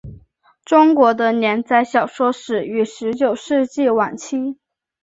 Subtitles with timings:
[0.65, 4.57] 中国的连载小说始于十九世纪晚期。